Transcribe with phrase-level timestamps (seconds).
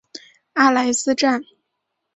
[0.53, 1.43] 阿莱斯站。